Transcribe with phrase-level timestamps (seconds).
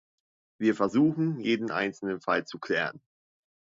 [0.57, 3.03] Wir versuchen, jeden einzelnen Fall zu klären.